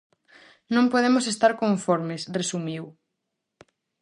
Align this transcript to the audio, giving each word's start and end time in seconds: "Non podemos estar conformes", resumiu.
"Non 0.75 0.85
podemos 0.93 1.25
estar 1.33 1.53
conformes", 1.63 2.21
resumiu. 2.39 2.83